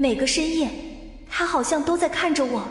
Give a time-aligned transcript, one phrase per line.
[0.00, 0.70] 每个深夜，
[1.28, 2.66] 他好像都在看着我。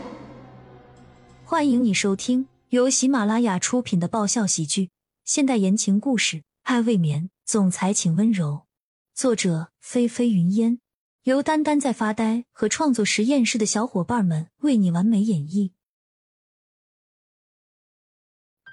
[1.44, 4.90] 欢迎你收听由喜马拉雅出品的爆笑喜剧、
[5.24, 8.66] 现代言情故事《爱未眠》，总裁请温柔。
[9.14, 10.80] 作者：菲菲云烟，
[11.22, 15.70] 由丹丹在发呆和创作实验室的小伙伴们为你完美演绎。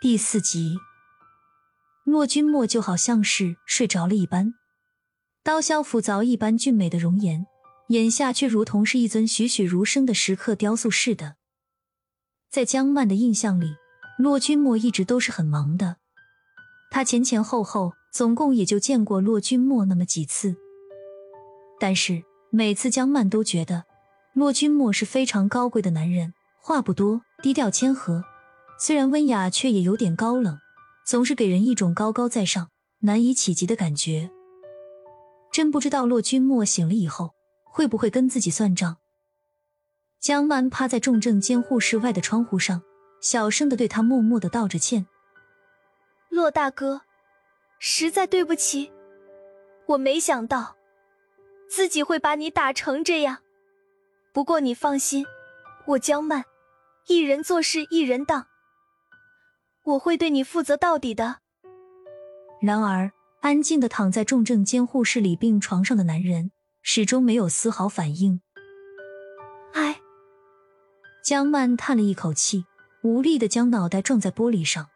[0.02, 0.78] 第四集，
[2.04, 4.56] 骆君莫就好像是睡着了一般。
[5.44, 7.46] 刀削斧凿一般俊美的容颜，
[7.90, 11.36] 眼下却如同是一尊栩栩如生的石刻雕塑似的。
[12.50, 13.76] 在江曼的印象里，
[14.18, 15.98] 骆君墨一直都是很忙的。
[16.90, 20.56] 他前前后后总共也就见过骆君墨那么几次，
[21.80, 23.86] 但是每次江曼都觉得
[24.34, 28.24] 骆君墨是非常高贵的男人，话不多，低调谦和，
[28.80, 30.58] 虽然温雅，却也有点高冷，
[31.06, 34.32] 总是给人一种高高在上、难以企及的感觉。
[35.52, 37.34] 真不知道骆君墨醒了以后
[37.78, 38.98] 会不会跟自己算账。
[40.20, 42.82] 江曼趴在重症监护室外的窗户上，
[43.22, 45.06] 小声的对他默默的道着歉
[46.30, 47.02] ：“骆大哥，
[47.78, 48.92] 实在对不起，
[49.86, 50.76] 我没想到
[51.70, 53.38] 自己会把你打成这样。
[54.34, 55.24] 不过你放心，
[55.86, 56.44] 我江曼
[57.06, 58.48] 一人做事一人当，
[59.84, 61.42] 我会对你负责到底的。”
[62.60, 63.12] 然而。
[63.42, 66.52] 安静的躺在重症监护室里病床上的男人，
[66.90, 68.40] 始终没有丝毫反应。
[69.74, 70.00] 唉，
[71.22, 72.64] 江曼叹了一口气，
[73.04, 74.88] 无力的将脑袋撞在玻璃上。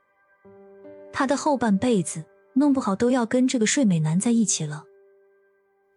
[1.12, 4.86] 他的后半辈子，弄不好都要跟这个睡美男在一起了。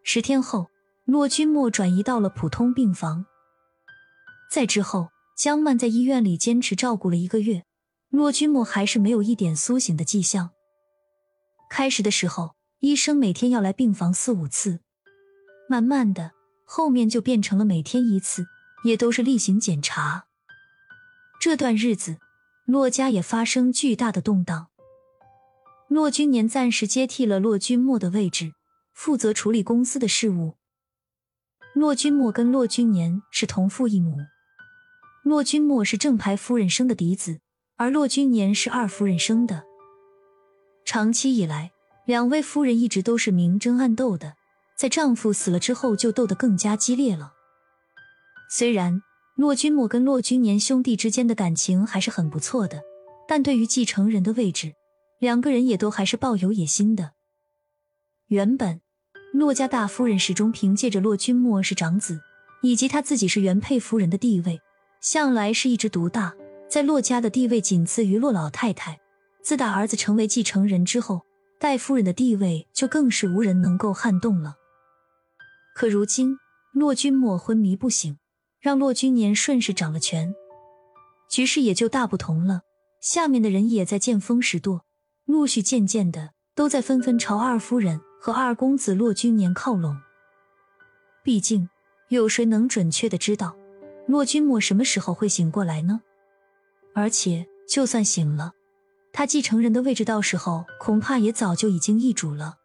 [0.03, 0.67] 十天后，
[1.05, 3.25] 骆君墨转移到了普通病房。
[4.51, 7.63] 在之后，江曼在医院里坚持照顾了一个月，
[8.11, 10.51] 骆君墨还是没有一点苏醒的迹象。
[11.71, 14.81] 开始的时候，医生每天要来病房四五次，
[15.69, 16.33] 慢慢的，
[16.65, 18.47] 后面就变成了每天一次，
[18.85, 20.27] 也都是例行检查。
[21.41, 22.19] 这段日子，
[22.67, 24.69] 骆家也发生巨大的动荡。
[25.89, 28.53] 骆君年暂时接替了骆君墨的位置，
[28.93, 30.55] 负责处理公司的事务。
[31.75, 34.17] 骆君墨跟骆君年是同父异母，
[35.23, 37.41] 骆君墨是正牌夫人生的嫡子，
[37.77, 39.65] 而骆君年是二夫人生的。
[40.85, 41.73] 长期以来，
[42.07, 44.35] 两位夫人一直都是明争暗斗的，
[44.85, 47.33] 在丈夫死了之后，就斗得更加激烈了。
[48.51, 49.01] 虽然
[49.35, 52.83] 骆君墨跟骆君年兄弟之间的感情还是很不错的，
[53.27, 54.75] 但对于继承人的位置，
[55.19, 57.13] 两个人也都还是抱有野心的。
[58.27, 58.83] 原本
[59.33, 62.21] 骆家大夫人始终凭借着骆君墨是长子，
[62.61, 64.61] 以及他自己是原配夫人的地位，
[65.01, 66.35] 向来是一枝独大，
[66.69, 69.01] 在骆家的地位仅次于骆老太太。
[69.43, 71.23] 自打儿子成为继承人之后，
[71.59, 74.57] 戴夫人的地位就更是无人能够撼动了。
[75.75, 76.39] 可如今，
[76.73, 78.17] 骆君墨昏迷不醒，
[78.61, 80.33] 让骆君年顺势掌了权，
[81.29, 82.61] 局势也就大不同了。
[83.01, 84.85] 下面的人也在见风使舵，
[85.25, 89.97] 陆续渐渐的都在纷纷朝二夫人和二公子骆君年靠拢。
[91.25, 91.69] 毕竟，
[92.09, 93.57] 有谁能准确的知道
[94.07, 96.03] 骆君墨什么时候会醒过来呢？
[96.95, 98.53] 而且，就算醒了，
[99.13, 102.59] 他继承人的位置，到时候恐怕也早就已经易主了。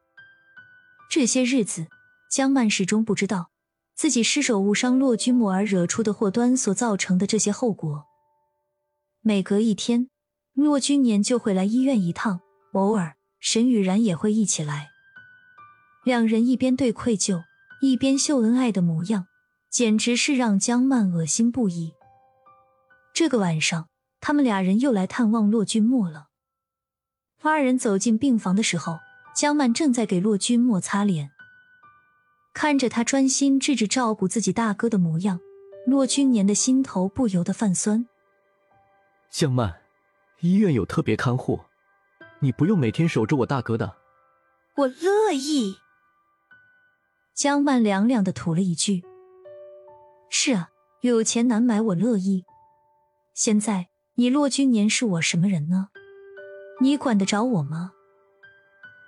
[1.10, 1.88] 这些日子，
[2.30, 3.50] 江曼始终不知道
[3.96, 8.06] 自己失手误伤骆君墨而惹出的祸端所造成的这些后果。
[9.22, 10.10] 每隔一天，
[10.54, 12.40] 骆君年就会来医院一趟，
[12.74, 14.90] 偶尔沈雨然也会一起来。
[16.06, 17.44] 两人一边对愧疚，
[17.82, 19.26] 一边秀恩爱的模样，
[19.70, 21.94] 简直是让江曼恶心不已。
[23.14, 23.90] 这个晚上，
[24.22, 26.28] 他们俩人又来探望骆君墨了。
[27.42, 29.00] 二人走进病房的时候，
[29.36, 31.32] 江曼正在给骆君墨擦脸。
[32.62, 35.40] 看着他专心致志照顾自己大哥的模样，
[35.86, 38.06] 骆君年的心头不由得泛酸。
[39.32, 39.74] 江曼，
[40.42, 41.62] 医院有特别看护，
[42.40, 43.96] 你不用每天守着我大哥的。
[44.76, 45.78] 我乐意。
[47.34, 49.06] 江曼凉凉的吐了一句
[50.30, 50.70] ：“是啊，
[51.00, 52.44] 有钱难买我乐意。
[53.34, 55.88] 现在你骆君年是我什么人呢？”
[56.84, 57.94] 你管得着我吗？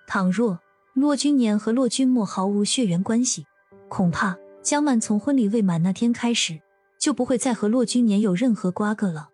[0.08, 0.62] 倘若
[0.94, 3.46] 骆君年和骆君莫毫无血缘关系，
[3.92, 6.62] 恐怕江曼从婚礼未满那天开始
[6.98, 9.32] 就不会再和骆君年有任何瓜葛了。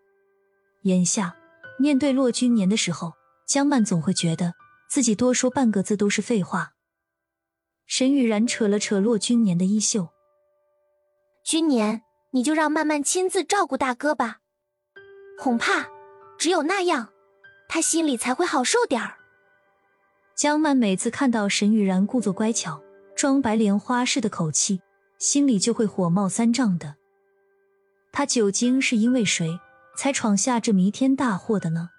[0.81, 1.37] 眼下
[1.77, 3.13] 面对骆君年的时候，
[3.47, 4.55] 江曼总会觉得
[4.89, 6.71] 自己多说半个字都是废话。
[7.85, 10.09] 沈雨然扯了扯骆君年的衣袖
[11.45, 12.01] ：“君年，
[12.31, 14.39] 你就让曼曼亲自照顾大哥吧，
[15.37, 15.85] 恐怕
[16.39, 17.09] 只有那样。”
[17.69, 19.17] 他心里才会好受点儿。
[20.35, 22.81] 江曼每次看到沈雨然故作乖巧、
[23.17, 24.79] 装白莲花似的口气，
[25.17, 26.97] 心里就会火冒三丈的。
[28.11, 29.59] 他究竟是因为谁
[29.97, 31.89] 才闯下这弥天大祸的呢？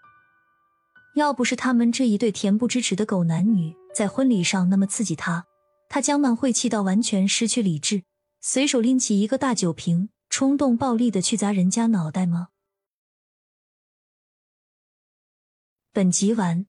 [1.17, 5.45] 要不是他们这一对恬不知耻的狗男女在婚礼上那么刺激他，
[5.89, 8.05] 他江曼会气到完全失去理智，
[8.41, 12.51] 随手拎起一个大酒瓶，冲动暴力的去砸人家脑袋吗？
[15.93, 16.69] 本集完，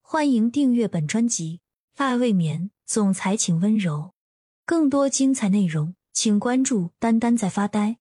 [0.00, 1.60] 欢迎订阅本专辑。
[2.00, 4.14] 爱未眠，总裁请温柔。
[4.64, 7.98] 更多精彩内容，请关注“丹丹在发呆”。